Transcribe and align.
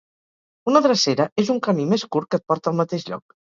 Una 0.71 0.81
drecera 0.85 1.29
és 1.45 1.53
un 1.57 1.61
camí 1.69 1.87
més 1.95 2.09
curt 2.17 2.33
que 2.33 2.43
et 2.43 2.51
porta 2.51 2.77
al 2.77 2.83
mateix 2.85 3.11
lloc. 3.15 3.27